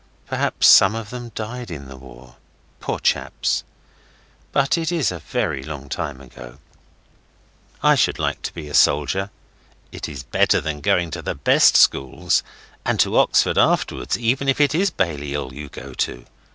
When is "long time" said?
5.61-6.19